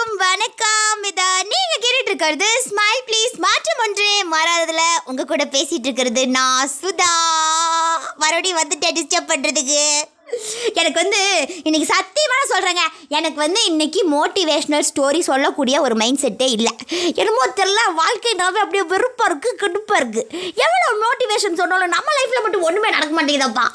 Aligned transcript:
எல்லாருக்கும் 0.00 0.20
வணக்கம். 0.26 1.00
இதா 1.08 1.26
நீங்க 1.50 1.74
கேட்டுட்டு 1.84 2.10
இருக்கிறது 2.10 2.46
ஸ்மைல் 2.66 3.02
ப்ளீஸ் 3.08 3.34
மாற்றம் 3.44 3.80
ஒன்றே. 3.84 4.12
மாறாததுல 4.32 4.82
உங்க 5.10 5.22
கூட 5.30 5.44
பேசிட்டு 5.54 5.86
இருக்கிறது 5.88 6.22
நான் 6.36 6.70
சுதா. 6.76 7.10
மறுபடியும் 8.22 8.60
வந்துட்டு 8.60 8.94
டிஸ்டர்ப் 8.98 9.30
பண்றதுக்கு. 9.32 9.82
எனக்கு 10.80 10.98
வந்து 11.02 11.20
இன்னைக்கு 11.66 11.88
சத்தியமான 11.92 12.40
சொல்கிறேங்க 12.52 12.84
எனக்கு 13.18 13.38
வந்து 13.44 13.60
இன்னைக்கு 13.70 14.00
மோட்டிவேஷ்னல் 14.14 14.88
ஸ்டோரி 14.90 15.20
சொல்லக்கூடிய 15.30 15.76
ஒரு 15.86 15.96
மைண்ட் 16.02 16.22
செட்டே 16.24 16.48
இல்லை. 16.56 16.72
என்னமோ 17.20 17.44
தெரில 17.60 17.82
வாழ்க்கைனாவே 18.02 18.62
அப்படியே 18.64 18.84
வெறுப்பாக 18.94 19.30
இருக்குது 19.30 19.60
கடுப்பாக 19.64 20.00
இருக்குது 20.02 20.26
எவ்வளோ 20.66 20.88
மோட்டிவேஷன் 21.04 21.60
சொன்னாலும் 21.62 21.94
நம்ம 21.96 22.16
லைஃப்பில் 22.18 22.44
மட்டும் 22.46 22.66
ஒன்றுமே 22.70 22.94
நடக்க 22.96 23.14
மாட்டேங்குதப்பா. 23.18 23.66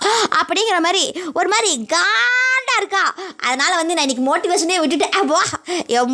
அப்படிங்கிற 0.41 0.79
மாதிரி 0.87 1.05
ஒரு 1.39 1.49
மாதிரி 1.55 1.71
கா 1.95 2.05
காண்டாக 2.65 2.81
இருக்கா? 2.81 3.03
அதனால் 3.47 3.77
வந்து 3.79 3.93
நான் 3.95 4.05
இன்னைக்கு 4.05 4.25
மோட்டிவேஷனே 4.29 4.77
விட்டுட்டேன். 4.83 5.15
வா 5.31 5.41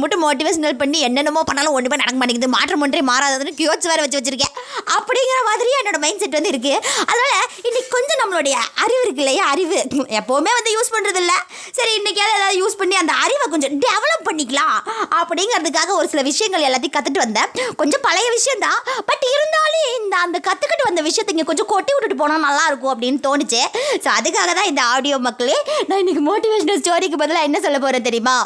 மட்டும் 0.02 0.24
மோட்டிவேஷனல் 0.26 0.78
பண்ணி 0.82 1.00
என்னென்னமோ 1.08 1.42
பண்ணாலும் 1.50 1.76
ஒன்றுமே 1.78 2.00
நடக்க 2.02 2.18
மாட்டேங்குது. 2.20 2.50
மாற்றம் 2.56 2.84
ஒன்றே 2.86 3.02
மாறாததுன்னு 3.10 3.54
கியோச்சு 3.60 3.88
வேறு 3.92 4.04
வச்சு 4.04 4.20
வச்சிருக்கேன். 4.20 4.54
அப்படிங்கிற 4.96 5.40
மாதிரியே 5.50 5.78
என்னோட 5.82 5.98
மைண்ட் 6.04 6.22
செட் 6.24 6.38
வந்து 6.38 6.52
இருக்குது 6.54 6.80
அதனால் 7.12 7.48
இன்னைக்கு 7.68 7.90
கொஞ்சம் 7.96 8.22
நம்மளுடைய 8.22 8.56
அறிவு 8.84 9.02
இருக்கு 9.06 9.24
இல்லையா? 9.24 9.44
அறிவு 9.54 9.78
எப்போவுமே 10.20 10.52
வந்து 10.58 10.74
யூஸ் 10.78 10.94
பண்ணுறதில்ல 10.96 11.34
சரி 11.78 11.92
இன்றைக்கியாவது 12.00 12.38
ஏதாவது 12.40 12.60
யூஸ் 12.62 12.80
பண்ணி 12.82 12.96
அந்த 13.02 13.14
அறிவை 13.26 13.46
கொஞ்சம் 13.54 13.76
டெவலப் 13.86 14.28
பண்ணிக்கலாம். 14.30 14.78
அப்படிங்கிறதுக்காக 15.20 15.92
ஒரு 16.00 16.08
சில 16.14 16.22
விஷயங்கள் 16.32 16.68
எல்லாத்தையும் 16.70 16.96
கற்றுட்டு 16.98 17.24
வந்தேன். 17.26 17.50
கொஞ்சம் 17.82 18.06
பழைய 18.08 18.28
விஷயம்தான். 18.38 18.80
பட் 19.10 19.26
இருந்தாலும் 19.34 19.88
இந்த 20.00 20.16
அந்த 20.26 20.38
கற்றுக்கிட்டு 20.48 20.81
அந்த 20.92 21.04
விஷயத்தை 21.08 21.34
இங்கே 21.36 21.48
கொஞ்சம் 21.50 21.72
கொட்டி 21.74 21.92
விட்டுட்டு 21.94 22.20
போனால் 22.22 22.46
நல்லா 22.48 22.64
இருக்கும் 22.70 22.94
அப்படின்னு 22.96 23.26
தோணுச்சு. 23.28 23.62
ஸோ 24.04 24.10
அதுக்காக 24.18 24.54
தான் 24.60 24.72
இந்த 24.72 24.84
ஆடியோ 24.94 25.18
மக்களே 25.28 25.58
நான் 25.90 26.02
இன்னைக்கு 26.04 26.24
மோட்டிவேஷனல் 26.30 26.82
ஸ்டோரிக்கு 26.84 27.22
பதிலாக 27.24 27.48
என்ன 27.50 27.60
சொல்ல 27.66 27.80
போகிறேன் 27.86 28.08
தெரியுமா? 28.10 28.38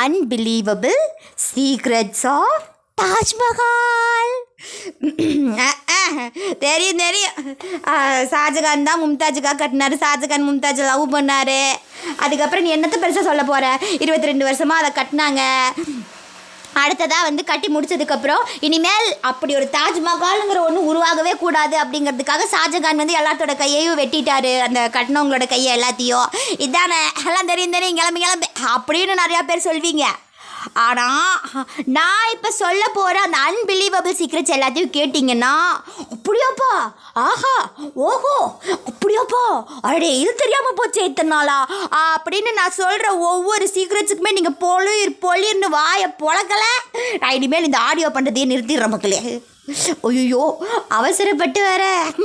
அன்பிலீவபிள் 0.00 1.00
சீக்ரெட்ஸ் 1.48 2.26
ஆஃப் 2.36 2.66
தாஜ்மஹால் 3.00 4.34
தெரியும் 6.64 7.00
தெரியும். 7.04 7.36
ஷாஜகான் 8.32 8.86
தான் 8.88 9.00
மும்தாஜுக்காக 9.02 9.58
கட்டினாரு. 9.62 9.94
ஷாஜகான் 10.02 10.46
மும்தாஜ் 10.48 10.82
லவ் 10.88 11.04
பண்ணாரு. 11.14 11.60
அதுக்கப்புறம் 12.24 12.64
நீ 12.66 12.70
என்னத்தை 12.76 12.98
பெருசாக 13.02 13.28
சொல்ல 13.28 13.44
போகிற 13.50 13.66
இருபத்தி 14.04 14.30
ரெண்டு 14.30 14.48
வருஷமாக 14.48 14.82
அதை 14.82 14.90
கட்டினாங்க. 14.98 15.42
அடுத்ததாக 16.80 17.22
வந்து 17.22 17.44
கட்டி 17.44 17.68
முடிச்சதுக்கப்புறம் 17.74 18.42
இனிமேல் 18.60 19.08
அப்படி 19.20 19.54
ஒரு 19.54 19.68
தாஜ்மஹாலுங்கிற 19.72 20.60
ஒன்று 20.66 20.84
உருவாகவே 20.84 21.32
கூடாது 21.36 21.78
அப்படிங்கிறதுக்காக 21.78 22.46
ஷாஜகான் 22.54 23.00
வந்து 23.02 23.14
எல்லாத்தோட 23.14 23.56
கையையும் 23.56 23.98
வெட்டிட்டாரு. 23.98 24.52
அந்த 24.60 24.88
கட்டினவங்களோட 24.92 25.48
கையை 25.48 25.78
எல்லாத்தையும். 25.78 26.26
இதானே? 26.58 27.02
எல்லாம் 27.26 27.46
தெரியும் 27.46 27.70
தெரியும் 27.70 27.96
கிளம்பி 27.96 28.20
கிளம்பி. 28.20 28.46
அப்படின்னு 28.76 29.14
நிறையா 29.22 29.42
பேர் 29.46 29.66
சொல்வீங்க. 29.68 30.04
ஆனால் 30.76 31.36
நான் 31.90 32.30
இப்போ 32.32 32.50
சொல்ல 32.58 32.82
போகிற 32.90 33.16
அந்த 33.22 33.38
அன்பிலீவபிள் 33.46 34.18
சீக்ரெட்ஸ் 34.18 34.54
எல்லாத்தையும் 34.56 34.94
கேட்டிங்கன்னா 34.96 35.52
அப்படியாப்பா 36.14 36.72
ஆஹா 37.24 37.54
ஓஹோ 38.04 38.34
அப்படியாப்பா 38.90 39.44
அடே 39.88 40.10
இது 40.18 40.32
தெரியாமல் 40.36 40.78
போச்சு 40.78 41.00
இத்தனை 41.04 41.30
நாளா? 41.30 41.58
அப்படின்னு 42.08 42.52
நான் 42.54 42.78
சொல்கிற 42.78 43.06
ஒவ்வொரு 43.28 43.66
சீக்ரெட்ஸுக்குமே 43.74 44.32
நீங்கள் 44.32 44.58
பொலிர் 44.62 45.14
பொழிர்னு 45.24 45.70
வாயை 45.70 46.08
பொழக்கல 46.22 46.64
நான் 47.22 47.36
இனிமேல் 47.38 47.68
இந்த 47.68 47.80
ஆடியோ 47.88 48.10
பண்ணுறதையே 48.10 48.50
நிறுத்திடுற 48.50 48.88
மக்களே. 48.88 49.20
ஐயோ 50.08 50.44
அவசரப்பட்டு 50.96 51.60
வேற 51.66 51.84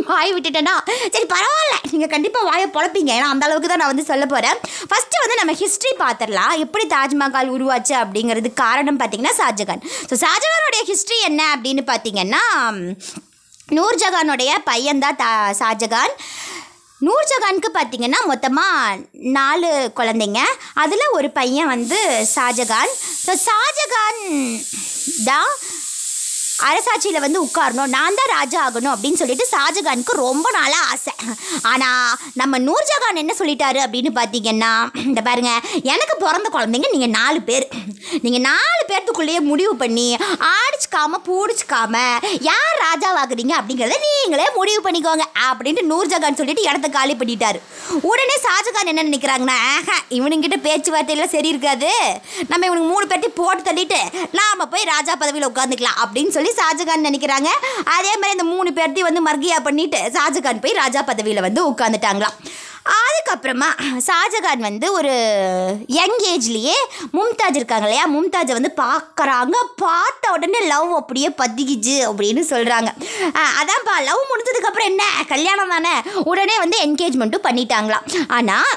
வாய் 0.09 0.31
விட்டுட்டேன்னா 0.36 0.75
சரி 1.14 1.28
பரவாயில்ல. 1.33 1.75
நீங்கள் 1.91 2.11
கண்டிப்பாக 2.14 2.47
வாயை 2.50 2.67
பொழப்பீங்க. 2.75 3.11
ஏன்னா 3.17 3.28
அந்த 3.33 3.45
அளவுக்கு 3.47 3.69
தான் 3.72 3.81
நான் 3.81 3.91
வந்து 3.94 4.08
சொல்ல 4.11 4.25
போகிறேன் 4.33 4.58
ஃபஸ்ட்டு 4.89 5.22
வந்து 5.23 5.39
நம்ம 5.41 5.56
ஹிஸ்ட்ரி 5.61 5.91
பார்த்துடலாம். 6.03 6.53
எப்படி 6.66 6.86
தாஜ்மஹால் 6.95 7.53
உருவாச்சு 7.56 7.94
அப்படிங்கிறது 8.03 8.52
காரணம் 8.63 9.00
பார்த்தீங்கன்னா 9.02 9.36
ஷாஜகான். 9.41 9.83
ஸோ 10.09 10.17
ஷாஜகானுடைய 10.23 10.83
ஹிஸ்ட்ரி 10.91 11.19
என்ன 11.30 11.41
அப்படின்னு 11.56 11.86
பார்த்தீங்கன்னா 11.91 12.44
நூர்ஜஹானுடைய 13.78 14.51
பையன்தான் 14.72 15.19
தா 15.22 15.29
ஷாஜகான். 15.62 16.16
நூர்ஜஹானுக்கு 17.06 17.69
பார்த்தீங்கன்னா 17.78 18.19
மொத்தமாக 18.31 19.00
நாலு 19.38 19.69
குழந்தைங்க. 20.00 20.41
அதில் 20.84 21.13
ஒரு 21.18 21.29
பையன் 21.40 21.72
வந்து 21.75 22.00
ஷாஜகான். 22.35 22.94
ஸோ 23.25 23.34
ஷாஜகான் 23.47 24.22
தான் 25.29 25.51
அரசாட்சியில் 26.69 27.23
வந்து 27.25 27.39
உட்காரணும். 27.45 27.91
நான் 27.95 28.17
தான் 28.19 28.31
ராஜா 28.38 28.59
ஆகணும் 28.67 28.93
அப்படின்னு 28.93 29.19
சொல்லிட்டு 29.21 29.45
ஷாஜகானுக்கு 29.53 30.13
ரொம்ப 30.25 30.47
நாளாக 30.57 30.89
ஆசை. 30.93 31.13
ஆனால் 31.71 32.13
நம்ம 32.41 32.59
நூர்ஜஹான் 32.67 33.21
என்ன 33.23 33.33
சொல்லிட்டாரு 33.39 33.79
அப்படின்னு 33.85 34.11
பார்த்தீங்கன்னா 34.19 34.71
இந்த 35.07 35.21
பாருங்க 35.27 35.51
எனக்கு 35.94 36.15
பிறந்த 36.23 36.49
குழந்தைங்க 36.55 36.89
நீங்கள் 36.95 37.13
நாலு 37.19 37.39
பேர். 37.49 37.67
நீங்கள் 38.25 38.45
நாலு 38.49 38.81
பேர்த்துக்குள்ளேயே 38.91 39.41
முடிவு 39.51 39.73
பண்ணி 39.83 40.07
ஆடிச்சுக்காம 40.53 41.19
பூடிச்சுக்காம 41.27 41.95
யார் 42.49 42.75
ராஜாவாகுறீங்க 42.85 43.53
அப்படிங்கிறத 43.59 43.99
நீங்களே 44.07 44.47
முடிவு 44.59 44.81
பண்ணிக்கோங்க 44.88 45.25
அப்படின்ட்டு 45.49 45.89
நூர்ஜஹான் 45.91 46.39
சொல்லிட்டு 46.41 46.67
இடத்த 46.69 46.88
காலி 46.97 47.15
பண்ணிட்டாரு. 47.21 47.59
உடனே 48.11 48.38
ஷாஜகான் 48.45 48.91
என்ன 48.94 49.05
நினைக்கிறாங்கன்னா 49.09 49.57
ஆஹா 49.73 49.97
இவனுங்கிட்ட 50.19 50.59
பேச்சுவார்த்தையெல்லாம் 50.67 51.33
சரி 51.35 51.51
இருக்காது. 51.53 51.91
நம்ம 52.51 52.65
இவனுக்கு 52.67 52.91
மூணு 52.94 53.05
பேர்த்தையும் 53.09 53.39
போட்டு 53.41 53.63
தள்ளிட்டு 53.69 54.01
நாம 54.39 54.67
போய் 54.73 54.89
ராஜா 54.94 55.13
பதவியில் 55.21 55.49
உட்காந்துக்கலாம் 55.51 56.01
அப்படின்னு 56.05 56.33
சொல்லி 56.38 56.44
ஷாஜகான் 56.59 57.07
நினைக்கிறாங்க. 57.09 57.50
அதே 57.95 58.13
மாதிரி 58.19 58.35
இந்த 58.38 58.47
மூணு 58.53 58.69
பேர்த்தையும் 58.78 59.09
வந்து 59.09 59.25
மர்கியா 59.29 59.57
பண்ணிட்டு 59.67 60.00
ஷாஜகான் 60.17 60.63
போய் 60.66 60.79
ராஜா 60.81 61.01
பதவியில் 61.09 61.45
வந்து 61.47 61.61
உட்காந்துட்டாங்களாம் 61.72 62.38
அதுக்கப்புறமா 62.95 63.67
ஷாஜகான் 64.07 64.63
வந்து 64.67 64.88
ஒரு 64.97 65.13
யங் 66.00 66.19
ஏஜ்லேயே 66.31 66.75
மும்தாஜ் 67.16 67.57
இருக்காங்க 67.59 67.85
இல்லையா? 67.88 68.03
மும்தாஜை 68.16 68.53
வந்து 68.57 68.72
பார்க்குறாங்க. 68.81 69.56
பார்த்த 69.83 70.33
உடனே 70.35 70.59
லவ் 70.73 70.91
அப்படியே 71.00 71.29
பத்திக்கிச்சு 71.41 71.95
அப்படின்னு 72.09 72.44
சொல்கிறாங்க 72.51 72.91
அதான்ப்பா 73.62 73.95
லவ் 74.09 74.29
முடிஞ்சதுக்கப்புறம் 74.31 74.91
என்ன? 74.91 75.03
கல்யாணம் 75.33 75.73
தானே? 75.75 75.95
உடனே 76.31 76.57
வந்து 76.63 76.79
என்கேஜ்மெண்ட்டும் 76.88 77.47
பண்ணிட்டாங்களாம். 77.47 78.06
ஆனால் 78.38 78.72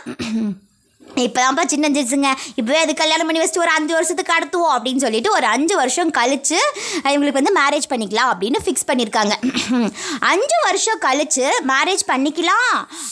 இப்போதான்ப்பா 1.17 1.65
சின்ன 1.67 2.03
சின்ன 2.11 2.27
இப்போவே 2.59 2.81
அது 2.81 2.93
கல்யாணம் 2.95 3.29
பண்ணி 3.29 3.41
வச்சுட்டு 3.41 3.65
ஒரு 3.65 3.73
அஞ்சு 3.77 3.93
வருஷத்துக்கு 3.95 4.35
அடுத்துவோம் 4.35 4.75
அப்படின்னு 4.75 5.05
சொல்லிட்டு 5.05 5.31
ஒரு 5.33 5.47
அஞ்சு 5.47 5.75
வருஷம் 5.77 6.13
கழிச்சு 6.19 6.59
இவங்களுக்கு 7.05 7.41
வந்து 7.41 7.55
மேரேஜ் 7.59 7.89
பண்ணிக்கலாம் 7.93 8.31
அப்படின்னு 8.33 8.61
ஃபிக்ஸ் 8.65 8.89
பண்ணியிருக்காங்க 8.91 9.35
அஞ்சு 10.33 10.59
வருஷம் 10.67 11.03
கழிச்சு 11.07 11.47
மேரேஜ் 11.71 12.05
பண்ணிக்கலாம் 12.11 12.71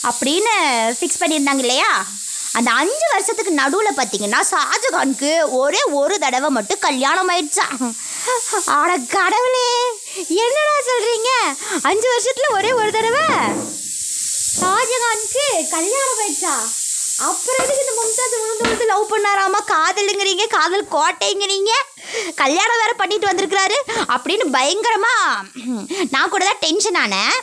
அப்படின்னு 0.09 0.53
ஃபிக்ஸ் 0.97 1.21
பண்ணியிருந்தாங்க 1.21 1.63
இல்லையா? 1.65 1.91
அந்த 2.57 2.69
அஞ்சு 2.81 3.07
வருஷத்துக்கு 3.13 3.51
நடுவில் 3.59 3.97
பார்த்தீங்கன்னா 3.97 4.39
ஷாஜகானுக்கு 4.51 5.31
ஒரே 5.59 5.81
ஒரு 5.99 6.15
தடவை 6.23 6.49
மட்டும் 6.57 6.83
கல்யாணம் 6.87 7.31
ஆயிடுச்சா? 7.33 7.67
ஆட 8.77 8.91
கடவுளே 9.13 9.67
என்னடா 10.39 10.75
சொல்கிறீங்க 10.89 11.29
அஞ்சு 11.91 12.07
வருஷத்தில் 12.13 12.55
ஒரே 12.57 12.71
ஒரு 12.79 12.91
தடவை? 12.91 13.25
ஷாஜகானுக்கு 14.57 15.45
கல்யாணம் 15.75 16.19
ஆயிடுச்சா? 16.23 16.55
அப்புறம் 17.25 17.61
எதுக்கு 17.61 17.83
இந்த 17.83 17.93
மும்தாஜ் 17.99 18.33
விழுந்து 18.41 18.63
விழுந்து 18.65 18.85
லவ் 18.91 19.11
பண்ணாராமா? 19.11 19.59
காதலுங்கிறீங்க 19.71 20.43
காதல் 20.55 20.91
கோட்டைங்கிறீங்க. 20.95 21.71
கல்யாணம் 22.41 22.81
வேற 22.81 22.91
பண்ணிட்டு 22.99 23.29
வந்திருக்கிறாரு. 23.29 23.77
அப்படின்னு 24.15 24.45
பயங்கரமா 24.57 25.15
நான் 26.13 26.31
கூட 26.33 26.43
தான் 26.49 26.61
டென்ஷன் 26.65 26.99
ஆனேன். 27.03 27.35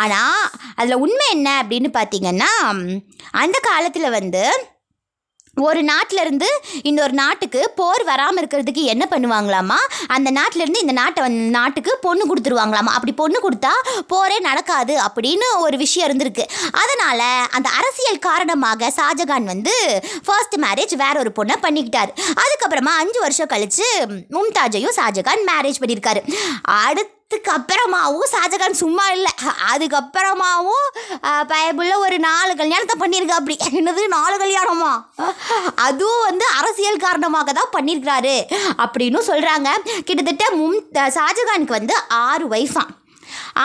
ஆனால் 0.00 0.40
அதில் 0.80 1.02
உண்மை 1.04 1.26
என்ன 1.36 1.48
அப்படின்னு 1.62 1.90
பார்த்தீங்கன்னா 1.98 2.50
அந்த 3.42 3.56
காலத்தில் 3.68 4.14
வந்து 4.18 4.42
ஒரு 5.54 5.80
நாட்டிலேருந்து 5.82 6.48
இன்னொரு 6.82 7.12
நாட்டுக்கு 7.12 7.72
போர் 7.74 8.04
வராமல் 8.04 8.40
இருக்கிறதுக்கு 8.42 8.82
என்ன 8.94 9.06
பண்ணுவாங்களாமா 9.10 9.78
அந்த 10.06 10.30
நாட்டில 10.30 10.62
இருந்து 10.64 10.80
இந்த 10.80 10.92
நாட்டை 10.92 11.22
வந்து 11.22 11.50
நாட்டுக்கு 11.58 11.98
பொண்ணு 12.00 12.24
கொடுத்துருவாங்களாமா 12.28 12.92
அப்படி 12.98 13.12
பொண்ணு 13.12 13.38
கொடுத்தா 13.42 13.72
போரே 14.06 14.38
நடக்காது 14.38 14.96
அப்படின்னு 15.06 15.46
ஒரு 15.58 15.76
விஷயம் 15.76 16.08
இருந்திருக்கு. 16.08 16.44
அதனால் 16.82 17.48
அந்த 17.50 17.68
அரசியல் 17.80 18.18
காரணமாக 18.18 18.92
ஷாஜகான் 18.96 19.44
வந்து 19.44 20.02
ஃபர்ஸ்ட் 20.24 20.56
மேரேஜ் 20.56 20.96
வேற 21.04 21.14
ஒரு 21.18 21.32
பொண்ணை 21.38 21.56
பண்ணிக்கிட்டார். 21.66 22.12
அதுக்கப்புறமா 22.42 22.94
அஞ்சு 23.02 23.20
வருஷம் 23.20 23.46
கழித்து 23.46 23.86
மும்தாஜையும் 24.06 24.96
ஷாஜகான் 25.00 25.44
மேரேஜ் 25.52 25.82
பண்ணியிருக்காரு. 25.84 26.22
அடுத்து 26.64 27.16
அதுக்கு 27.30 27.50
அப்புறமாவும் 27.56 28.28
ஷாஜகான் 28.32 28.78
சும்மா 28.80 29.06
இல்லை. 29.14 29.32
அதுக்கப்புறமாவும் 29.70 30.86
பயபுள்ள 31.50 31.92
ஒரு 32.04 32.16
நாலு 32.26 32.52
கல்யாணத்தை 32.60 32.94
பண்ணியிருக்கா 33.02 33.34
அப்படி 33.40 33.56
என்னது 33.78 34.02
நாலு 34.14 34.36
கல்யாணமா? 34.42 34.92
அதுவும் 35.86 36.24
வந்து 36.28 36.46
அரசியல் 36.60 37.02
காரணமாக 37.04 37.54
தான் 37.58 37.70
பண்ணியிருக்கிறாரு 37.76 38.34
அப்படின்னு 38.84 39.22
சொல்கிறாங்க 39.28 39.68
கிட்டத்தட்ட 40.08 40.48
மும் 40.60 40.80
ஷாஜகானுக்கு 41.18 41.78
வந்து 41.78 41.96
ஆறு 42.24 42.46
ஒய்ஃபாம் 42.54 42.90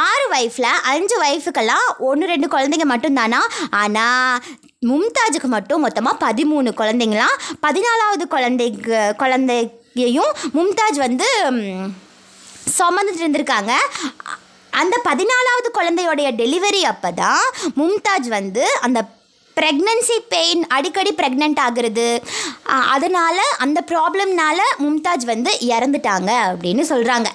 ஆறு 0.03 0.27
ஒய்ஃபில் 0.35 0.69
அஞ்சு 0.91 1.15
ஒய்ஃபுக்கெல்லாம் 1.25 1.87
ஒன்று 2.09 2.31
ரெண்டு 2.35 2.53
குழந்தைங்க 2.53 2.87
மட்டும்தானா? 2.93 3.41
ஆனால் 3.81 4.39
மும்தாஜுக்கு 4.91 5.49
மட்டும் 5.57 5.85
மொத்தமாக 5.87 6.21
பதிமூணு 6.27 6.71
குழந்தைங்களாம். 6.81 7.37
பதினாலாவது 7.67 8.25
குழந்தைக்கு 8.37 9.03
குழந்தையையும் 9.23 10.33
மும்தாஜ் 10.57 10.99
வந்து 11.07 11.29
சுமந்துட்டு 12.77 13.23
இருந்திருக்காங்க 13.23 13.73
அந்த 14.73 14.95
பதினாலாவது 15.09 15.69
குழந்தையோடைய 15.77 16.29
டெலிவரி 16.41 16.81
அப்போ 16.91 17.11
தான் 17.23 17.43
மும்தாஜ் 17.81 18.29
வந்து 18.37 18.63
அந்த 18.87 19.01
ப்ரெக்னன்சி 19.57 20.15
பெயின் 20.31 20.63
அடிக்கடி 20.75 21.11
ப்ரெக்னென்ட் 21.19 21.59
ஆகுறது. 21.65 22.07
அதனால் 22.93 23.41
அந்த 23.65 23.79
ப்ராப்ளம்னால 23.91 24.59
மும்தாஜ் 24.83 25.25
வந்து 25.33 25.51
இறந்துட்டாங்க 25.75 26.31
அப்படின்னு 26.49 26.83
சொல்கிறாங்க 26.91 27.29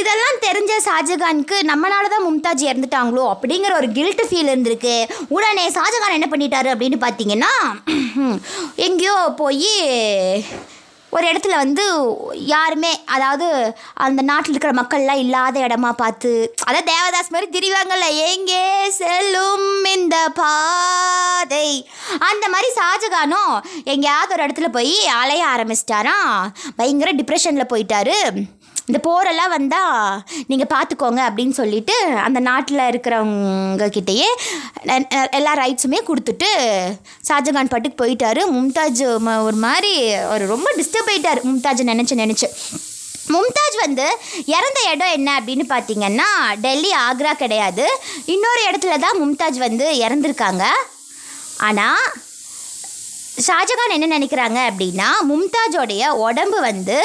இதெல்லாம் 0.00 0.36
தெரிஞ்ச 0.46 0.72
ஷாஜகானுக்கு 0.86 1.56
நம்மளால 1.70 2.10
தான் 2.12 2.26
மும்தாஜ் 2.26 2.62
இறந்துட்டாங்களோ 2.70 3.24
அப்படிங்கிற 3.32 3.72
ஒரு 3.78 3.88
கில்ட்டு 3.96 4.26
ஃபீல் 4.28 4.50
இருந்திருக்கு. 4.52 4.94
உடனே 5.36 5.64
ஷாஜகான் 5.76 6.16
என்ன 6.18 6.28
பண்ணிட்டாரு 6.32 6.68
அப்படின்னு 6.74 6.98
பார்த்தீங்கன்னா 7.06 7.52
எங்கேயோ 8.88 9.16
போய் 9.40 9.72
ஒரு 11.10 11.26
இடத்துல 11.32 11.56
வந்து 11.56 11.84
யாருமே 12.32 13.04
அதாவது 13.04 13.76
அந்த 13.94 14.22
நாட்டில் 14.22 14.54
இருக்கிற 14.54 14.82
மக்கள்லாம் 14.82 15.18
இல்லாத 15.18 15.60
இடமா 15.60 15.92
பார்த்து 15.92 16.54
அதான் 16.66 16.88
தேவதாஸ் 16.90 17.30
மாதிரி 17.30 17.58
திரிவாங்கல்ல 17.58 18.16
எங்கே 18.26 18.90
செல்லும் 18.90 19.84
இந்த 19.84 20.28
பாதை? 20.34 21.90
அந்த 22.18 22.48
மாதிரி 22.48 22.72
ஷாஜகானும் 22.72 23.84
எங்கேயாவது 23.84 24.32
ஒரு 24.32 24.46
இடத்துல 24.46 24.72
போய் 24.72 25.06
அலைய 25.06 25.46
ஆரம்பிச்சிட்டாராம். 25.46 26.48
பயங்கர 26.76 27.12
டிப்ரெஷனில் 27.12 27.70
போயிட்டாரு. 27.70 28.18
இந்த 28.90 29.00
போரெல்லாம் 29.08 29.48
வந்தால் 29.48 30.22
நீங்கள் 30.46 30.70
பார்த்துக்கோங்க 30.74 31.20
அப்படின்னு 31.28 31.50
சொல்லிட்டு 31.50 31.94
அந்த 32.24 32.40
நாட்டில் 32.40 32.78
இருக்கிறவங்க 32.78 33.86
கிட்டேயே 33.96 34.28
ந- 34.84 35.30
எல்லா 35.30 35.54
ரைட்ஸுமே 35.56 35.98
கொடுத்துட்டு 36.06 36.48
ஷாஜகான் 37.28 37.68
பாட்டுக்கு 37.68 38.06
போயிட்டாரு. 38.06 38.40
மும்தாஜ் 38.56 39.02
ஒரு 39.42 39.56
மாதிரி 39.56 39.92
ஒரு 40.24 40.46
ரொம்ப 40.46 40.72
டிஸ்டர்ப் 40.76 41.10
ஆகிட்டார் 41.10 41.42
மும்தாஜ் 41.42 41.82
நினச்சி 41.90 42.16
நினச்சி. 42.22 42.48
மும்தாஜ் 43.28 43.76
வந்து 43.78 44.06
இறந்த 44.46 44.80
இடம் 44.92 45.12
என்ன 45.12 45.40
அப்படின்னு 45.40 45.64
பார்த்தீங்கன்னா 45.68 46.28
டெல்லி 46.60 46.90
ஆக்ரா 47.10 47.32
கிடையாது. 47.32 47.86
இன்னொரு 48.26 48.62
இடத்துல 48.70 48.98
தான் 48.98 49.18
மும்தாஜ் 49.22 49.58
வந்து 49.58 49.92
இறந்துருக்காங்க. 49.92 50.64
ஆனால் 51.58 52.12
ஷாஜகான் 53.40 53.94
என்ன 53.94 54.06
நினைக்கிறாங்க 54.12 54.58
அப்படின்னா 54.68 55.08
மும்தாஜோடைய 55.28 55.96
உடம்பு 56.24 56.58
வந்து 56.62 56.96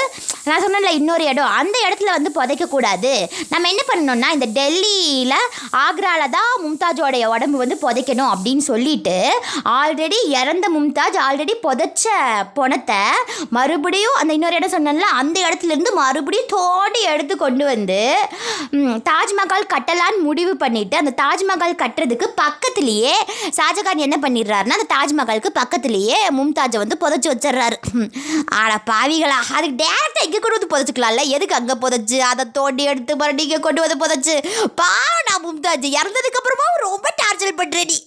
நான் 0.45 0.61
சொன்னேன்ல 0.63 0.89
இன்னொரு 0.97 1.23
இடம். 1.25 1.53
அந்த 1.59 1.75
இடத்துல 1.85 2.09
வந்து 2.11 2.29
புதைக்கக்கூடாது 2.35 3.11
நம்ம 3.49 3.69
என்ன 3.71 3.83
பண்ணணும்னா 3.87 4.29
இந்த 4.35 4.47
டெல்லியில் 4.57 5.35
ஆக்ராவில் 5.81 6.33
தான் 6.35 6.51
மும்தாஜோடைய 6.63 7.25
உடம்பு 7.33 7.57
வந்து 7.57 7.77
புதைக்கணும் 7.81 8.31
அப்படின்னு 8.33 8.63
சொல்லிட்டு 8.67 9.15
ஆல்ரெடி 9.75 10.19
இறந்த 10.35 10.65
மும்தாஜ் 10.75 11.17
ஆல்ரெடி 11.23 11.55
புதைச்ச 11.63 12.05
பணத்தை 12.55 13.01
மறுபடியும் 13.57 14.17
அந்த 14.19 14.37
இன்னொரு 14.37 14.57
இடம் 14.57 14.75
சொன்னேன்ல 14.75 15.09
அந்த 15.19 15.37
இடத்துலேருந்து 15.45 15.93
மறுபடியும் 15.99 16.51
தோண்டி 16.55 17.01
எடுத்து 17.13 17.35
கொண்டு 17.37 17.65
வந்து 17.65 17.99
தாஜ்மஹால் 19.09 19.71
கட்டலான்னு 19.71 20.25
முடிவு 20.25 20.53
பண்ணிவிட்டு 20.61 20.97
அந்த 20.97 21.13
தாஜ்மஹால் 21.19 21.81
கட்டுறதுக்கு 21.81 22.29
பக்கத்துலேயே 22.39 23.15
ஷாஜகான் 23.57 24.05
என்ன 24.05 24.19
பண்ணிடுறாருன்னா 24.21 24.79
அந்த 24.79 24.89
தாஜ்மஹாலுக்கு 24.93 25.51
பக்கத்துலேயே 25.57 26.19
மும்தாஜை 26.39 26.77
வந்து 26.83 26.97
புதைச்சி 27.03 27.29
வச்சிடுறாரு. 27.31 27.77
ஆனால் 28.59 28.63
ஆட 28.65 28.73
பாவிகளா 28.89 29.37
அதுக்கு 29.57 29.79
டேரக்டாக 29.83 30.25
இங்கே 30.27 30.39
கொண்டு 30.39 30.57
வந்து 30.57 30.71
புதைச்சிக்கலாம்ல? 30.73 31.23
எதுக்கு 31.35 31.57
அங்கே 31.59 31.75
புதைச்சி? 31.83 32.17
அதை 32.31 32.43
தோண்டி 32.57 32.83
எடுத்து 32.91 33.13
மறுபடியும் 33.21 33.47
இங்கே 33.49 33.59
கொண்டு 33.65 33.83
வந்து 33.83 33.97
புதைச்சு? 34.03 34.35
பாவம் 34.81 35.25
நான் 35.29 35.43
மும்தாஜ் 35.45 35.87
இறந்ததுக்கு 35.99 36.39
அப்புறமா 36.41 36.67
ரொம்ப 36.85 37.07
டார்ச்சர் 37.21 37.59
பண்ணுறேடி 37.61 37.97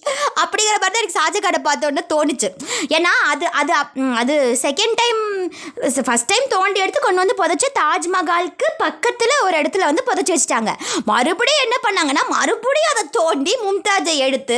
அப்படிங்கிற 0.41 0.75
மாதிரி 0.81 0.93
தான் 0.93 1.01
எனக்கு 1.01 1.17
ஷாஜகானை 1.19 1.59
பார்த்த 1.67 2.05
தோணுச்சு. 2.13 2.49
ஏன்னா 2.97 3.11
அது 3.31 3.45
அது 3.61 3.71
அது 4.21 4.35
செகண்ட் 4.65 4.95
டைம் 5.01 5.21
ஃபஸ்ட் 6.07 6.29
டைம் 6.31 6.45
தோண்டி 6.55 6.79
எடுத்து 6.83 6.99
கொண்டு 7.03 7.21
வந்து 7.23 7.37
புதைச்சு 7.41 7.67
தாஜ்மஹாலுக்கு 7.81 8.67
பக்கத்தில் 8.83 9.35
ஒரு 9.45 9.55
இடத்துல 9.61 9.87
வந்து 9.89 10.03
புதைச்சி 10.09 10.31
வச்சுட்டாங்க. 10.33 10.71
மறுபடியும் 11.11 11.63
என்ன 11.65 11.77
பண்ணாங்கன்னா 11.85 12.23
மறுபடியும் 12.35 12.93
அதை 12.93 13.03
தோண்டி 13.19 13.53
மும்தாஜை 13.65 14.15
எடுத்து 14.27 14.57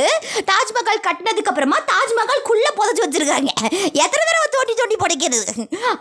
தாஜ்மஹால் 0.50 1.04
கட்டினதுக்கு 1.06 1.50
அப்புறமா 1.52 1.78
தாஜ்மஹால்குள்ளே 2.72 2.78
புதைச்சி 2.78 3.02
வச்சிருக்காங்க. 3.04 3.50
எத்தனை 4.04 4.22
தடவை 4.28 4.48
தோண்டி 4.56 4.74
தோண்டி 4.80 4.96
புடைக்கிறது 5.02 5.44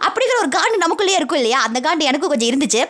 அப்படிங்கிற 0.06 0.38
ஒரு 0.44 0.50
காண்டு 0.58 0.84
நமக்குள்ளேயே 0.84 1.20
இருக்கும் 1.20 1.42
இல்லையா? 1.42 1.60
அந்த 1.68 1.80
காண்டு 1.88 2.10
எனக்கும் 2.12 2.32
கொஞ்சம் 2.34 2.52
இருந்துச்சு. 2.52 2.82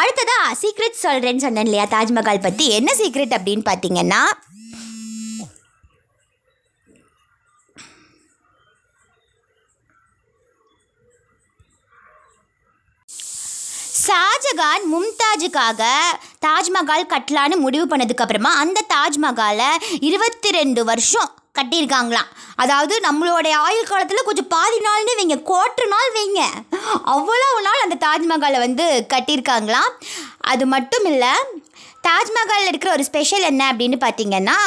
அடுத்ததா 0.00 0.36
சீக்ரெட் 0.62 1.02
சொல்கிறேன்னு 1.04 1.44
சொன்னேன் 1.46 1.68
இல்லையா 1.68 1.86
தாஜ்மஹால் 1.94 2.44
பற்றி 2.46 2.66
என்ன 2.78 2.90
சீக்ரெட் 3.00 3.36
அப்படின்னு 3.38 3.64
பார்த்தீங்கன்னா 3.70 4.22
ஷாஜகான் 14.04 14.84
மும்தாஜுக்காக 14.92 15.82
தாஜ்மஹால் 16.46 17.10
கட்டலான்னு 17.12 17.56
முடிவு 17.64 17.86
பண்ணதுக்கு 17.86 18.24
அப்புறமா 18.24 18.50
அந்த 18.62 18.84
தாஜ்மஹாலை 18.94 19.70
இருபத்தி 20.00 20.50
ரெண்டு 20.50 20.80
வருஷம் 20.84 21.30
கட்டியிருக்காங்களாம். 21.58 22.30
அதாவது 22.62 22.94
நம்மளுடைய 23.06 23.54
ஆயுள் 23.66 23.90
காலத்தில் 23.90 24.26
கொஞ்சம் 24.28 24.50
பாதி 24.56 24.78
நாள்னு 24.88 25.18
வைங்க 25.20 25.36
கோட்டு 25.52 25.84
நாள் 25.94 26.16
வைங்க. 26.18 26.42
அவ்வளவு 27.14 27.62
நாள் 27.68 27.84
அந்த 27.84 27.98
தாஜ்மஹாலை 28.06 28.58
வந்து 28.66 29.06
கட்டியிருக்காங்களாம். 29.14 29.92
அது 30.52 30.66
மட்டும் 30.74 31.08
இல்லை 31.12 31.32
தாஜ்மஹாலில் 32.08 32.70
இருக்கிற 32.70 32.90
ஒரு 32.92 33.04
ஸ்பெஷல் 33.04 33.46
என்ன 33.48 33.62
அப்படின்னு 33.72 33.96
பார்த்தீங்கன்னா 34.04 34.58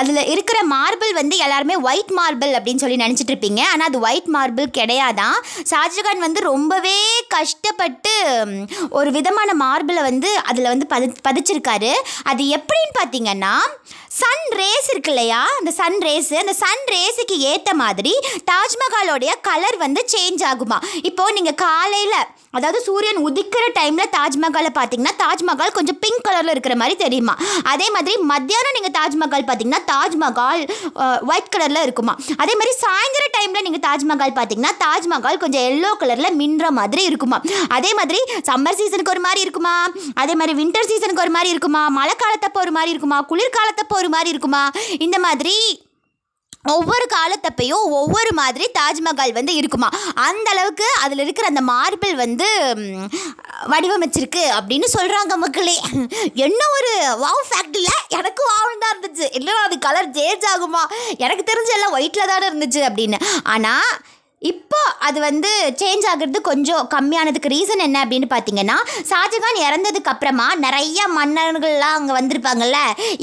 அதில் 0.00 0.28
இருக்கிற 0.32 0.58
மார்பிள் 0.74 1.12
வந்து 1.20 1.36
எல்லாருமே 1.44 1.76
ஒயிட் 1.88 2.12
மார்பிள் 2.18 2.52
அப்படின்னு 2.58 2.82
சொல்லி 2.84 3.00
நினச்சிட்டு 3.04 3.32
இருப்பீங்க 3.34 3.62
ஆனால் 3.72 3.88
அது 3.90 3.98
ஒயிட் 4.06 4.30
மார்பிள் 4.36 4.68
கிடையாதான். 4.78 5.38
ஷாஜகான் 5.72 6.24
வந்து 6.26 6.40
ரொம்பவே 6.50 6.98
கஷ்டப்பட்டு 7.36 8.14
ஒரு 8.98 9.10
விதமான 9.18 9.50
மார்பிளை 9.64 10.02
வந்து 10.10 10.30
அதில் 10.50 10.72
வந்து 10.72 10.88
பதி 10.94 11.08
பதிச்சிருக்காரு. 11.28 11.92
அது 12.32 12.44
எப்படின்னு 12.58 12.94
பார்த்தீங்கன்னா 13.00 13.54
சன் 14.20 14.44
ரேஸ் 14.58 14.88
இருக்கு 14.92 15.10
இல்லையா? 15.12 15.38
அந்த 15.58 15.70
சன் 15.78 15.98
ரேஸ் 16.06 16.32
அந்த 16.40 16.52
சன் 16.60 16.84
ரேஸுக்கு 16.92 17.36
ஏற்ற 17.52 17.70
மாதிரி 17.80 18.12
தாஜ்மஹாலோடைய 18.50 19.32
கலர் 19.48 19.76
வந்து 19.84 20.00
சேஞ்ச் 20.14 20.42
ஆகுமா? 20.50 20.78
இப்போது 21.08 21.34
நீங்கள் 21.36 21.60
காலையில் 21.64 22.18
அதாவது 22.56 22.80
சூரியன் 22.86 23.18
உதிக்கிற 23.26 23.64
டைமில் 23.78 24.12
தாஜ்மஹாலை 24.16 24.70
பார்த்தீங்கன்னா 24.76 25.14
தாஜ்மஹால் 25.22 25.74
கொஞ்சம் 25.78 25.98
பிங்க் 26.04 26.24
கலரில் 26.26 26.52
இருக்கிற 26.54 26.74
மாதிரி 26.82 26.96
தெரியுமா? 27.04 27.34
அதே 27.72 27.86
மாதிரி 27.96 28.14
மத்தியானம் 28.32 28.76
நீங்கள் 28.78 28.96
தாஜ்மஹால் 29.00 29.46
பார்த்தீங்கன்னா 29.48 29.82
தாஜ்மஹால் 29.92 30.62
ஒயிட் 31.30 31.52
கலரில் 31.54 31.82
இருக்குமா? 31.86 32.14
அதே 32.42 32.54
மாதிரி 32.60 32.72
சாயந்தர 32.84 33.24
டைமில் 33.36 33.64
நீங்கள் 33.68 33.84
தாஜ்மஹால் 33.88 34.36
பார்த்தீங்கன்னா 34.38 34.72
தாஜ்மஹால் 34.84 35.40
கொஞ்சம் 35.44 35.66
எல்லோ 35.70 35.92
கலரில் 36.02 36.38
மின்ற 36.40 36.70
மாதிரி 36.80 37.04
இருக்குமா? 37.10 37.40
அதே 37.78 37.92
மாதிரி 38.00 38.20
சம்மர் 38.50 38.78
சீசனுக்கு 38.80 39.14
ஒரு 39.16 39.24
மாதிரி 39.26 39.42
இருக்குமா? 39.46 39.76
அதே 40.24 40.36
மாதிரி 40.40 40.54
வின்டர் 40.62 40.90
சீசனுக்கு 40.90 41.24
ஒரு 41.26 41.34
மாதிரி 41.38 41.52
இருக்குமா? 41.54 41.84
மழை 41.98 42.16
காலத்தப்போ 42.24 42.60
ஒரு 42.66 42.74
மாதிரி 42.78 42.92
இருக்குமா? 42.94 43.20
குளிர்காலத்தப்போ 43.32 43.96
ஒரு 44.02 44.12
மாதிரி 44.16 44.32
இருக்குமா? 44.34 44.64
இந்த 45.06 45.18
மாதிரி 45.26 45.56
ஒவ்வொரு 46.72 47.06
காலத்தப்பையும் 47.14 47.82
ஒவ்வொரு 47.98 48.30
மாதிரி 48.38 48.66
தாஜ்மஹால் 48.78 49.34
வந்து 49.38 49.54
இருக்குமா? 49.60 49.88
அந்த 50.26 50.46
அளவுக்கு 50.50 50.86
அதில் 51.04 51.22
இருக்கிற 51.24 51.46
அந்த 51.52 51.62
மார்பிள் 51.72 52.14
வந்து 52.22 52.48
வடிவமைச்சிருக்கு 53.72 54.42
அப்படின்னு 54.58 54.88
சொல்கிறாங்க 54.96 55.34
மக்களே. 55.44 55.76
என்ன 56.46 56.60
ஒரு 56.76 56.92
வாவ் 57.24 57.42
ஃபேக்ட் 57.50 57.78
இல்லை? 57.80 57.96
எனக்கு 58.18 58.42
வாவ் 58.50 58.82
தான் 58.84 58.94
இருந்துச்சு. 58.94 59.28
இல்லை 59.38 59.54
அது 59.66 59.78
கலர் 59.86 60.10
சேஞ்ச் 60.18 60.46
ஆகுமா? 60.54 60.82
எனக்கு 61.26 61.44
தெரிஞ்ச 61.52 61.70
எல்லாம் 61.78 61.96
ஒயிட்டில் 61.98 62.30
தானே 62.32 62.48
இருந்துச்சு 62.50 62.82
அப்படின்னு. 62.88 63.20
ஆனால் 63.54 63.88
இப்போ 64.50 64.80
அது 65.06 65.18
வந்து 65.26 65.50
சேஞ்ச் 65.80 66.06
ஆகிறது 66.10 66.38
கொஞ்சம் 66.48 66.82
கம்மியானதுக்கு 66.94 67.52
ரீசன் 67.54 67.82
என்ன 67.86 67.98
அப்படின்னு 68.04 68.28
பார்த்தீங்கன்னா 68.32 68.76
ஷாஜகான் 69.10 69.58
இறந்ததுக்கு 69.66 70.10
அப்புறமா 70.12 70.46
நிறைய 70.64 71.06
மன்னர்கள்லாம் 71.16 71.96
அங்கே 71.98 72.14
வந்திருப்பாங்கல்ல 72.18 72.78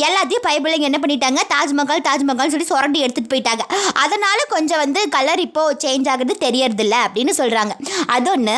எல்லாத்தையும் 0.06 0.46
பைபிளைங்க 0.48 0.88
என்ன 0.90 1.00
பண்ணிட்டாங்க? 1.04 1.42
தாஜ்மஹால் 1.54 2.04
தாஜ்மஹால் 2.10 2.54
சொல்லி 2.54 2.68
சுரண்டி 2.72 3.00
எடுத்துகிட்டு 3.06 3.34
போயிட்டாங்க. 3.34 3.66
அதனால 4.04 4.40
கொஞ்சம் 4.56 4.82
வந்து 4.84 5.02
கலர் 5.16 5.44
இப்போது 5.48 5.78
சேஞ்ச் 5.84 6.10
ஆகிறது 6.14 6.36
தெரியறதில்ல 6.46 6.96
அப்படின்னு 7.08 7.36
சொல்கிறாங்க 7.42 7.76
அதொன்று 8.16 8.58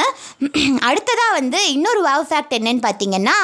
அடுத்ததாக 0.89 1.37
வந்து 1.39 1.59
இன்னொரு 1.73 2.01
வாவ் 2.07 2.29
ஃபேக்ட் 2.31 2.55
என்னன்னு 2.59 2.83
பார்த்தீங்கன்னா 2.87 3.35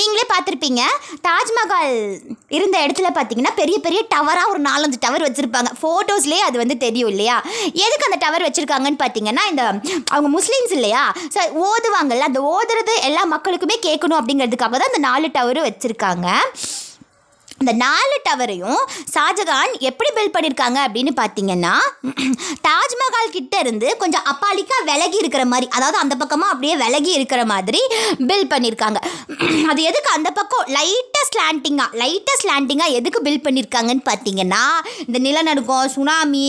நீங்களே 0.00 0.26
பார்த்துருப்பீங்க 0.34 0.82
தாஜ்மஹால் 1.28 1.96
இருந்த 2.58 2.76
இடத்துல 2.86 3.10
பார்த்தீங்கன்னா 3.18 3.54
பெரிய 3.60 3.78
பெரிய 3.86 4.02
டவராக 4.14 4.52
ஒரு 4.54 4.62
நாலஞ்சு 4.68 5.00
டவர் 5.06 5.26
வச்சுருப்பாங்க. 5.28 5.72
ஃபோட்டோஸ்லேயே 5.80 6.44
அது 6.48 6.56
வந்து 6.64 6.76
தெரியும் 6.86 7.12
இல்லையா? 7.14 7.38
எதுக்கு 7.86 8.06
அந்த 8.08 8.18
டவர் 8.26 8.46
வச்சுருக்காங்கன்னு 8.48 9.02
பார்த்தீங்கன்னா 9.04 9.44
இந்த 9.52 9.64
அவங்க 10.14 10.28
முஸ்லீம்ஸ் 10.38 10.74
இல்லையா? 10.78 11.04
ஸோ 11.34 11.40
ஓதுவாங்கல்ல 11.66 12.28
அந்த 12.30 12.42
ஓதுறது 12.52 12.94
எல்லா 13.10 13.24
மக்களுக்குமே 13.34 13.78
கேட்கணும் 13.88 14.20
அப்படிங்கிறதுக்காக 14.20 14.76
தான் 14.80 14.92
அந்த 14.92 15.02
நாலு 15.08 15.28
டவரும் 15.38 15.68
வச்சுருக்காங்க. 15.68 16.26
இந்த 17.60 17.72
நாலு 17.80 18.16
டவரையும் 18.26 18.80
ஷாஜகான் 19.12 19.72
எப்படி 19.88 20.10
பில்ட் 20.16 20.34
பண்ணியிருக்காங்க 20.34 20.78
அப்படின்னு 20.84 21.12
பார்த்தீங்கன்னா 21.16 21.72
தாஜ்மஹால் 22.66 23.32
கிட்ட 23.32 23.54
இருந்து 23.58 23.88
கொஞ்சம் 23.98 24.26
அப்பாலிக்காக 24.30 24.86
விலகி 24.88 25.18
இருக்கிற 25.18 25.44
மாதிரி 25.46 25.66
அதாவது 25.72 25.98
அந்த 25.98 26.14
பக்கமாக 26.16 26.52
அப்படியே 26.52 26.74
விலகி 26.82 27.12
இருக்கிற 27.14 27.42
மாதிரி 27.46 27.80
பில்ட் 28.22 28.52
பண்ணியிருக்காங்க 28.52 29.00
அது 29.70 29.80
எதுக்கு 29.88 30.10
அந்த 30.14 30.30
பக்கம் 30.32 30.68
லைட்டாக 30.76 31.24
ஸ்லாண்டிங்காக 31.30 31.98
லைட்டாக 32.00 32.38
ஸ்லாண்டிங்காக 32.42 32.96
எதுக்கு 32.98 33.20
பில்ட் 33.26 33.46
பண்ணியிருக்காங்கன்னு 33.46 34.04
பார்த்தீங்கன்னா 34.08 34.62
இந்த 35.04 35.18
நிலநடுக்கம் 35.20 35.66
சுனாமி 35.94 36.44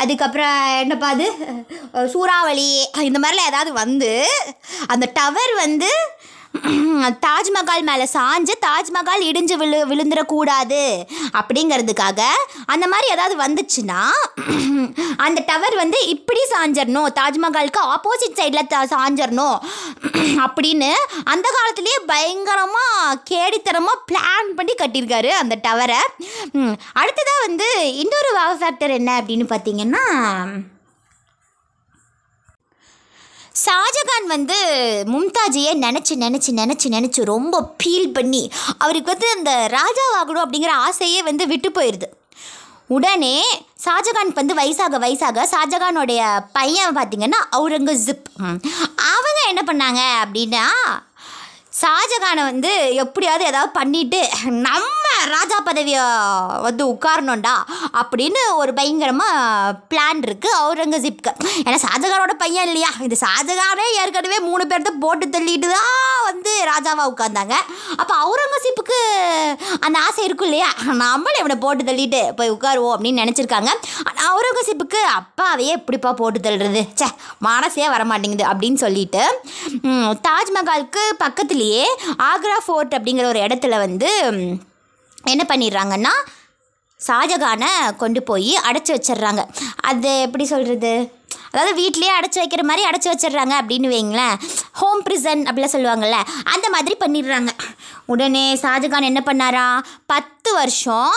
அதுக்கப்புறம் 0.00 0.56
என்னப்பா 0.80 1.08
அது? 1.10 1.26
சூறாவளி 2.12 2.68
இந்த 3.04 3.18
மாதிரிலாம் 3.18 3.50
ஏதாவது 3.50 3.72
வந்து 3.78 4.10
அந்த 4.88 5.04
டவர் 5.16 5.54
வந்து 5.58 5.90
தாஜ்மஹால் 7.24 7.84
மேலே 7.84 8.06
சாஞ்சு 8.14 8.54
தாஜ்மஹால் 8.64 9.24
இடிஞ்சு 9.26 9.54
விழு 9.56 9.78
விழுந்துடக்கூடாது 9.86 10.82
அப்படிங்கிறதுக்காக 11.38 12.20
அந்த 12.66 12.84
மாதிரி 12.86 13.08
ஏதாவது 13.12 13.36
வந்துச்சுன்னா 13.42 14.00
அந்த 15.24 15.38
டவர் 15.48 15.76
வந்து 15.76 15.98
இப்படி 16.08 16.42
சாஞ்சிடணும் 16.50 17.08
தாஜ்மஹாலுக்கு 17.18 17.82
ஆப்போசிட் 17.88 18.38
சைடில் 18.38 18.68
த 18.68 18.80
சாஞ்சிடணும் 18.86 19.58
அப்படின்னு 20.44 20.90
அந்த 21.26 21.46
காலத்துலேயே 21.50 21.98
பயங்கரமாக 22.06 23.18
கேடித்தனமாக 23.30 24.04
பிளான் 24.08 24.50
பண்ணி 24.58 24.74
கட்டியிருக்காரு 24.74 25.32
அந்த 25.40 25.56
டவரை 25.64 26.00
அடுத்ததாக 26.98 27.44
வந்து 27.46 27.68
இன்னொரு 28.02 28.32
வேவ் 28.38 28.58
ஃபேக்டர் 28.60 28.96
என்ன 28.98 29.12
அப்படின்னு 29.20 29.46
பார்த்தீங்கன்னா 29.52 30.04
ஷாஜகான் 33.58 34.26
வந்து 34.26 34.56
மும்தாஜியை 35.12 35.72
நினச்சி 35.84 36.14
நினச்சி 36.16 36.50
நினச்சி 36.52 36.88
நினச்சி 36.88 37.20
ரொம்ப 37.24 37.60
ஃபீல் 37.78 38.12
பண்ணி 38.12 38.42
அவருக்கு 38.78 39.12
வந்து 39.12 39.28
அந்த 39.36 39.52
ராஜாவாகணும் 39.72 40.44
அப்படிங்கிற 40.44 40.74
ஆசையே 40.86 41.22
வந்து 41.22 41.46
விட்டு 41.46 41.70
போயிடுது 41.70 42.08
உடனே 42.88 43.34
ஷாஜகானுக்கு 43.82 44.40
வந்து 44.40 44.54
வயசாக 44.54 44.98
வயசாக 44.98 45.42
ஷாஜகானுடைய 45.50 46.20
பையன் 46.52 46.96
பார்த்திங்கன்னா 46.96 47.40
அவுரங்கசீப் 47.56 48.28
அவங்க 49.08 49.40
என்ன 49.50 49.62
பண்ணாங்க 49.66 50.00
அப்படின்னா 50.22 50.64
ஷாஜகானை 51.80 52.42
வந்து 52.42 52.70
எப்படியாவது 53.02 53.44
ஏதாவது 53.44 53.70
பண்ணிட்டு 53.72 54.20
நம்ம 54.66 54.94
ராஜா 55.34 55.58
பதவியை 55.60 56.02
வந்து 56.66 56.82
உட்காரணும்டா 56.92 57.54
அப்படின்னு 58.00 58.40
ஒரு 58.60 58.74
பயங்கரமாக 58.74 59.72
பிளான் 59.90 60.22
இருக்குது 60.26 60.58
அவுரங்கசீப்க்கு. 60.62 61.32
ஏன்னா 61.66 61.78
ஷாஜகானோட 61.84 62.34
பையன் 62.42 62.66
இல்லையா? 62.66 62.90
இந்த 63.00 63.16
ஷாஜகானே 63.24 63.86
ஏற்கனவே 64.02 64.38
மூணு 64.40 64.64
பேர்த்த 64.66 64.92
போட்டு 65.00 65.26
தள்ளிட்டு 65.26 65.68
தான் 65.68 65.92
ராஜாவாக 66.70 67.10
உட்காந்தாங்க 67.12 67.54
அப்போ 68.00 68.14
அவுரங்கசீப்புக்கு 68.22 68.98
அந்த 69.86 69.96
ஆசை 70.06 70.24
இருக்கும் 70.28 70.48
இல்லையா? 70.48 70.68
நம்மளும் 71.02 71.40
இவனை 71.42 71.56
போட்டு 71.64 71.82
தள்ளிட்டு 71.88 72.22
போய் 72.38 72.52
உட்காருவோம் 72.54 72.94
அப்படின்னு 72.94 73.22
நினச்சிருக்காங்க. 73.22 73.70
ஆனால் 74.06 74.26
அவுரங்கசீப்புக்கு 74.30 75.00
அப்பாவையே 75.18 75.74
எப்படிப்பா 75.78 76.12
போட்டு 76.20 76.40
தள்ளுறது? 76.46 76.82
ச்சே 76.98 77.08
மனசே 77.48 77.88
வரமாட்டேங்குது 77.94 78.46
அப்படின்னு 78.52 78.80
சொல்லிட்டு 78.84 79.22
தாஜ்மஹாலுக்கு 80.28 81.04
பக்கத்துலேயே 81.24 81.84
ஆக்ரா 82.30 82.58
ஃபோர்ட் 82.66 82.96
அப்படிங்கிற 82.98 83.26
ஒரு 83.34 83.42
இடத்துல 83.46 83.76
வந்து 83.86 84.10
என்ன 85.32 85.42
பண்ணிடுறாங்கன்னா 85.48 86.14
ஷாஜகானை 87.00 87.70
கொண்டு 88.02 88.20
போய் 88.28 88.52
அடைச்சி 88.68 88.92
வச்சிடுறாங்க. 88.94 89.42
அது 89.90 90.10
எப்படி 90.26 90.44
சொல்கிறது 90.52 90.92
அதாவது 91.50 91.72
வீட்லேயே 91.80 92.12
அடைச்சி 92.18 92.38
வைக்கிற 92.42 92.62
மாதிரி 92.62 92.88
அடைச்சி 92.88 93.08
வச்சிடுறாங்க 93.12 93.54
அப்படின்னு 93.60 93.88
வைங்களேன் 93.94 94.36
ஹோம் 94.72 95.02
ப்ரிசன் 95.02 95.42
அப்படிலாம் 95.46 95.74
சொல்லுவாங்கள்ல 95.74 96.18
அந்த 96.44 96.66
மாதிரி 96.70 96.96
பண்ணிடுறாங்க. 97.00 97.50
உடனே 98.06 98.54
ஷாஜகான் 98.54 99.10
என்ன 99.10 99.22
பண்ணாரா? 99.26 99.66
பத்து 100.06 100.52
வருஷம் 100.52 101.16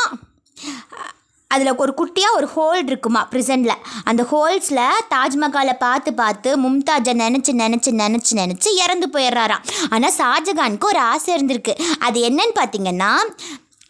அதில் 1.47 1.77
ஒரு 1.77 1.93
குட்டியாக 1.97 2.37
ஒரு 2.37 2.47
ஹோல் 2.55 2.85
இருக்குமா 2.85 3.27
ப்ரிசனில் 3.31 3.81
அந்த 4.03 4.23
ஹோல்ஸில் 4.31 4.83
தாஜ்மஹாலை 5.13 5.73
பார்த்து 5.79 6.13
பார்த்து 6.13 6.49
மும்தாஜை 6.61 7.13
நினச்சி 7.23 7.51
நினச்சி 7.63 7.91
நினச்சி 8.01 8.31
நினச்சி 8.31 8.69
இறந்து 8.83 9.07
போயிடுறாராம். 9.13 9.65
ஆனால் 9.89 10.15
ஷாஜகானுக்கு 10.17 10.85
ஒரு 10.85 10.99
ஆசை 10.99 11.35
இருந்திருக்கு. 11.35 11.75
அது 11.99 12.19
என்னன்னு 12.29 12.55
பார்த்தீங்கன்னா 12.59 13.11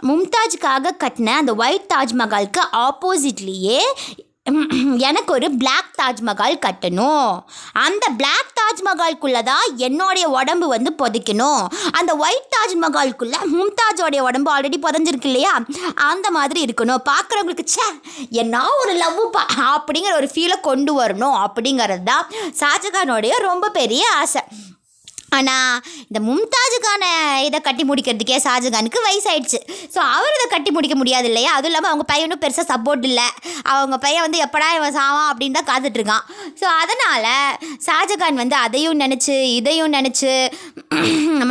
மும்தாஜுக்காக 0.09 0.95
கட்டின 1.03 1.35
அந்த 1.41 1.53
ஒயிட் 1.55 1.91
தாஜ்மஹாலுக்கு 1.93 2.61
ஆப்போசிட்லேயே 2.85 3.79
எனக்கு 5.07 5.31
ஒரு 5.33 5.47
பிளாக் 5.61 5.89
தாஜ்மஹால் 5.99 6.55
கட்டணும். 6.65 7.27
அந்த 7.85 8.05
பிளாக் 8.19 8.53
தாஜ்மஹால்குள்ளே 8.59 9.41
தான் 9.49 9.65
என்னுடைய 9.77 10.25
உடம்பு 10.37 10.67
வந்து 10.67 10.91
புதைக்கணும். 11.01 11.63
அந்த 11.91 12.15
ஒயிட் 12.23 12.49
தாஜ்மஹால்குள்ளே 12.55 13.39
மும்தாஜோடைய 13.55 14.21
உடம்பு 14.29 14.49
ஆல்ரெடி 14.55 14.79
புதஞ்சிருக்கு 14.87 15.29
இல்லையா? 15.31 15.53
அந்த 15.93 16.31
மாதிரி 16.37 16.65
இருக்கணும். 16.65 17.05
பார்க்குறவங்களுக்கு 17.11 17.67
ச்சே 17.73 17.87
என்ன 18.41 18.63
ஒரு 18.81 18.95
லவ்வுப்பா 19.03 19.43
அப்படிங்கிற 19.75 20.15
ஒரு 20.21 20.29
ஃபீலை 20.33 20.59
கொண்டு 20.69 20.93
வரணும். 21.01 21.37
அப்படிங்கிறது 21.45 22.07
தான் 22.11 22.27
ஷாஜகானோடைய 22.61 23.37
ரொம்ப 23.49 23.69
பெரிய 23.79 24.03
ஆசை. 24.21 24.43
ஆனால் 25.37 25.75
இந்த 26.09 26.19
மும்தாஜுக்கான 26.27 27.03
இதை 27.47 27.59
கட்டி 27.67 27.83
முடிக்கிறதுக்கே 27.89 28.37
ஷாஜகானுக்கு 28.45 28.99
வயசாயிடுச்சு. 29.07 29.59
ஸோ 29.93 29.99
அவர் 30.15 30.35
இதை 30.37 30.47
கட்டி 30.53 30.71
முடிக்க 30.77 30.95
முடியாது 31.01 31.27
இல்லையா? 31.31 31.51
அதுவும் 31.57 31.71
இல்லாமல் 31.71 31.91
அவங்க 31.91 32.05
பையனும் 32.11 32.41
பெருசாக 32.43 32.65
சப்போர்ட் 32.71 33.05
இல்லை. 33.09 33.27
அவங்க 33.73 33.97
பையன் 34.05 34.25
வந்து 34.25 34.39
எப்படா 34.45 34.67
இவன் 34.77 34.95
சாவான் 34.99 35.29
அப்படின்னு 35.31 35.57
தான் 35.59 35.69
காத்துட்ருக்கான். 35.71 36.25
ஸோ 36.61 36.65
அதனால் 36.81 37.29
ஷாஜகான் 37.87 38.41
வந்து 38.43 38.57
அதையும் 38.65 38.99
நினச்சி 39.03 39.35
இதையும் 39.59 39.93
நினச்சி 39.97 40.31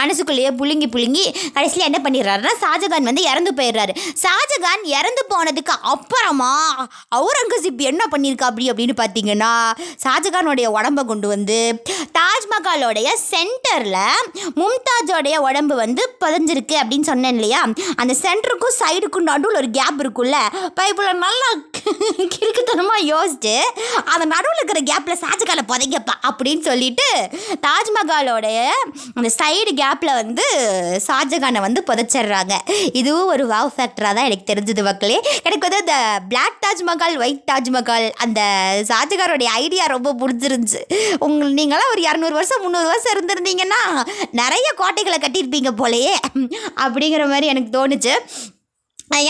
மனசுக்குள்ளேயே 0.01 0.51
புழுங்கி 0.61 0.87
புழுங்கி 0.95 1.25
கடைசியில் 1.57 1.89
என்ன 1.89 1.99
பண்ணிடுறாருன்னா 2.05 2.53
ஷாஜகான் 2.65 3.09
வந்து 3.11 3.25
இறந்து 3.31 3.53
போயிடுறாரு. 3.59 3.93
ஷாஜகான் 4.25 4.85
இறந்து 4.99 5.23
போனதுக்கு 5.33 5.75
அப்புறமா 5.95 6.53
அவுரங்கசீப் 7.19 7.83
என்ன 7.93 8.03
பண்ணியிருக்கா 8.13 8.49
அப்படி 8.51 8.71
அப்படின்னு 8.73 8.97
பார்த்தீங்கன்னா 9.03 9.53
ஷாஜகானுடைய 10.05 10.69
உடம்பை 10.79 11.05
கொண்டு 11.11 11.29
வந்து 11.35 11.59
தாஜ்மஹாலோடைய 12.19 13.09
சென்டரில் 13.71 14.29
மும்தாஜோடைய 14.61 15.37
உடம்பு 15.47 15.75
வந்து 15.83 16.03
புதஞ்சிருக்கு 16.23 16.77
அப்படின்னு 16.81 17.09
சொன்னேன் 17.11 17.35
இல்லையா? 17.37 17.61
அந்த 18.01 18.13
சென்டருக்கும் 18.23 18.77
சைடுக்கும் 18.81 19.29
நடுவில் 19.31 19.59
ஒரு 19.61 19.69
கேப் 19.79 20.01
இருக்குல்ல 20.05 20.39
பைப்பில் 20.79 21.21
நல்லா 21.27 21.51
கிறுக்குத்தனமாக 22.33 23.07
யோசிச்சு 23.11 23.55
அந்த 24.13 24.25
நடுவில் 24.33 24.59
இருக்கிற 24.61 24.81
கேப்பில் 24.91 25.21
ஷாஜகானை 25.23 25.63
புதைக்கப்பா 25.71 26.15
அப்படின்னு 26.29 26.63
சொல்லிட்டு 26.69 27.07
தாஜ்மஹாலோடைய 27.67 28.59
அந்த 29.17 29.29
சைடு 29.39 29.73
கேப்பில் 29.81 30.13
வந்து 30.21 30.45
ஷாஜகானை 31.07 31.61
வந்து 31.67 31.81
புதைச்சிட்றாங்க. 31.89 32.57
இதுவும் 33.01 33.31
ஒரு 33.35 33.45
வாவ் 33.53 33.73
ஃபேக்டராக 33.77 34.13
தான் 34.19 34.29
எனக்கு 34.29 34.51
தெரிஞ்சது 34.53 34.85
மக்களே. 34.89 35.19
எனக்கு 35.49 35.67
வந்து 35.69 35.83
அந்த 35.85 35.97
பிளாக் 36.33 36.61
தாஜ்மஹால் 36.67 37.17
ஒயிட் 37.25 37.43
தாஜ்மஹால் 37.53 38.09
அந்த 38.27 38.41
ஷாஜகானோடைய 38.91 39.51
ஐடியா 39.63 39.87
ரொம்ப 39.97 40.15
பிடிச்சிருந்துச்சு. 40.23 40.83
உங்கள் 41.29 41.57
நீங்களாம் 41.61 41.93
ஒரு 41.95 42.05
இரநூறு 42.09 42.37
வருஷம் 42.41 42.63
முந்நூறு 42.67 42.91
வருஷம் 42.93 43.15
இருந்திருந்தீங்க 43.17 43.60
இருந்திருந்தீங்கன்னா 43.61 43.83
நிறைய 44.31 44.69
கோட்டைகளை 44.77 45.19
கட்டியிருப்பீங்க 45.19 45.71
போலயே 45.81 46.15
அப்படிங்கிற 46.85 47.25
மாதிரி 47.29 47.47
எனக்கு 47.47 47.71
தோணுச்சு. 47.79 48.15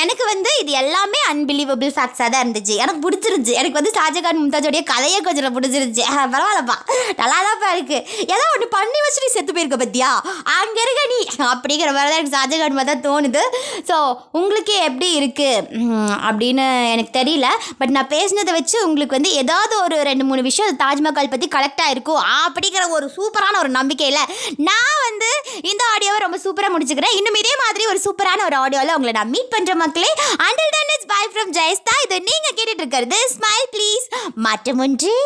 எனக்கு 0.02 0.24
வந்து 0.30 0.50
இது 0.62 0.72
எல்லாமே 0.80 1.20
அன்பிலீவபிள் 1.30 1.92
ஃபேக்ட்ஸாக 1.94 2.28
தான் 2.32 2.42
இருந்துச்சு. 2.44 2.74
எனக்கு 2.82 3.00
பிடிச்சிருந்துச்சி. 3.04 3.54
எனக்கு 3.60 3.78
வந்து 3.78 3.92
ஷாஜகான் 3.98 4.40
மும்தாஜோடைய 4.40 4.82
கதையை 4.90 5.18
கொஞ்சம் 5.26 5.54
பிடிச்சிருந்துச்சி. 5.56 6.04
பரவாயில்லப்பா. 6.34 6.76
நல்லா 7.20 7.38
தான்ப்பா 7.46 7.70
இருக்குது 7.76 8.26
ஏதோ 8.34 8.44
ஒன்று 8.54 8.66
பண்ணி 8.74 8.98
வச்சு 9.04 9.22
நீ 9.24 9.28
செத்து 9.36 9.54
போயிருக்க 9.56 9.78
பத்தியா? 9.82 10.10
அங்கே 10.58 10.82
இருக்க 10.86 11.04
நீ. 11.12 11.20
அப்படிங்கிற 11.52 11.88
மாதிரி 11.96 12.10
தான் 12.10 12.18
எனக்கு 12.20 12.36
ஷாஜகான் 12.36 12.76
மாதிரி 12.78 12.90
தான் 12.92 13.04
தோணுது. 13.08 13.42
ஸோ 13.88 13.96
உங்களுக்கே 14.40 14.76
எப்படி 14.88 15.08
இருக்குது 15.20 15.86
அப்படின்னு 16.28 16.66
எனக்கு 16.94 17.14
தெரியல. 17.18 17.48
பட் 17.80 17.94
நான் 17.96 18.10
பேசினதை 18.14 18.54
வச்சு 18.58 18.76
உங்களுக்கு 18.88 19.18
வந்து 19.18 19.32
ஏதாவது 19.42 19.76
ஒரு 19.84 19.98
ரெண்டு 20.10 20.26
மூணு 20.30 20.44
விஷயம் 20.48 20.78
தாஜ்மஹால் 20.84 21.32
பற்றி 21.34 21.48
கலெக்டாக 21.56 21.94
இருக்கும் 21.96 22.22
அப்படிங்கிற 22.44 22.84
ஒரு 22.98 23.08
சூப்பரான 23.16 23.58
ஒரு 23.64 23.72
நம்பிக்கையில் 23.78 24.22
நான் 24.68 25.02
வந்து 25.08 25.30
இந்த 25.72 25.82
ஆடியோவை 25.94 26.20
ரொம்ப 26.26 26.38
சூப்பராக 26.44 26.74
முடிச்சுக்கிறேன். 26.76 27.16
இன்னும் 27.20 27.40
இதே 27.42 27.56
மாதிரி 27.64 27.84
ஒரு 27.94 28.00
சூப்பரான 28.06 28.44
ஒரு 28.50 28.58
ஆடியோவில் 28.62 28.96
உங்களை 28.98 29.14
நான் 29.18 29.32
மீட் 29.34 29.52
பண்ணுறேன் 29.54 29.69
பண்ணுற 29.70 29.82
மக்களே 29.82 30.10
until 30.46 30.72
then 30.74 30.92
it's 30.94 31.10
bye 31.12 31.24
from 31.32 31.52
Jayastha. 31.58 31.94
இது 32.04 32.16
நீங்கள் 32.28 32.54
கேட்டுட்டு 32.56 32.82
இருக்கிறது 32.82 33.18
ஸ்மைல் 33.34 33.68
ப்ளீஸ் 33.74 34.06
மாற்றமொன்றி 34.46 35.16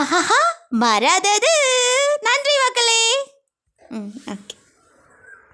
ஆஹா 0.00 0.40
மறாதது. 0.82 1.54
நன்றி 2.26 2.54
மக்களே. 2.64 3.00
ம் 3.98 4.12
ஓகே 4.34 4.56